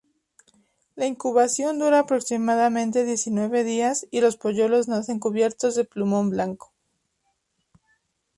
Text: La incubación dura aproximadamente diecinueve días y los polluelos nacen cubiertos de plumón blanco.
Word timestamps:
La 0.95 1.05
incubación 1.05 1.77
dura 1.77 1.99
aproximadamente 1.99 3.05
diecinueve 3.05 3.63
días 3.63 4.07
y 4.09 4.19
los 4.21 4.35
polluelos 4.35 4.87
nacen 4.87 5.19
cubiertos 5.19 5.75
de 5.75 5.85
plumón 5.85 6.31
blanco. 6.31 6.73